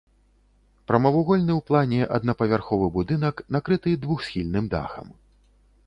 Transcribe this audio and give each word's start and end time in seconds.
Прамавугольны 0.91 1.53
ў 1.57 1.61
плане 1.67 2.01
аднапавярховы 2.19 2.87
будынак, 2.99 3.35
накрыты 3.57 3.89
двухсхільным 4.07 4.65
дахам. 4.77 5.07